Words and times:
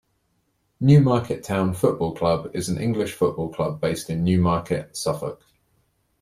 Newmarket 0.79 1.43
Town 1.43 1.75
Football 1.75 2.15
Club 2.15 2.49
is 2.55 2.69
an 2.69 2.79
English 2.79 3.13
football 3.13 3.53
club 3.53 3.79
based 3.79 4.09
in 4.09 4.23
Newmarket, 4.23 4.97
Suffolk. 4.97 5.45